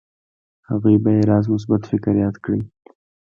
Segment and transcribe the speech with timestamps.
[0.69, 2.61] هغوی به يې راز مثبت فکر ياد کړي.